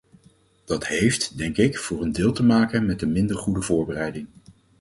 [0.65, 4.27] Dat heeft, denk ik, voor een deel te maken met de minder goede voorbereiding.